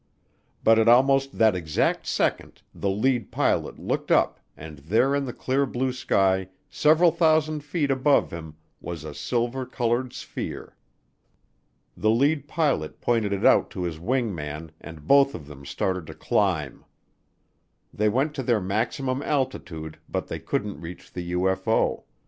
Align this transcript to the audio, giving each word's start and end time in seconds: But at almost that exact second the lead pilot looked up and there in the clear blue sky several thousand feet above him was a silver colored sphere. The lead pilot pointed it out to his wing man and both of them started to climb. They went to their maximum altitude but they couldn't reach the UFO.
But 0.63 0.79
at 0.79 0.87
almost 0.87 1.37
that 1.37 1.53
exact 1.55 2.07
second 2.07 2.63
the 2.73 2.89
lead 2.89 3.31
pilot 3.31 3.77
looked 3.77 4.09
up 4.09 4.39
and 4.57 4.79
there 4.79 5.13
in 5.13 5.25
the 5.25 5.31
clear 5.31 5.67
blue 5.67 5.93
sky 5.93 6.49
several 6.71 7.11
thousand 7.11 7.63
feet 7.63 7.91
above 7.91 8.31
him 8.31 8.55
was 8.79 9.03
a 9.03 9.13
silver 9.13 9.63
colored 9.63 10.11
sphere. 10.11 10.75
The 11.95 12.09
lead 12.09 12.47
pilot 12.47 12.99
pointed 12.99 13.31
it 13.31 13.45
out 13.45 13.69
to 13.69 13.83
his 13.83 13.99
wing 13.99 14.33
man 14.33 14.71
and 14.81 15.05
both 15.07 15.35
of 15.35 15.45
them 15.45 15.67
started 15.67 16.07
to 16.07 16.15
climb. 16.15 16.83
They 17.93 18.09
went 18.09 18.33
to 18.33 18.41
their 18.41 18.59
maximum 18.59 19.21
altitude 19.21 19.99
but 20.09 20.29
they 20.29 20.39
couldn't 20.39 20.81
reach 20.81 21.13
the 21.13 21.33
UFO. 21.33 22.05